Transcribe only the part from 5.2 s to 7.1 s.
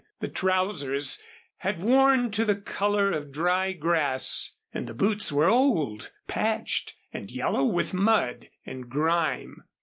were old, patched,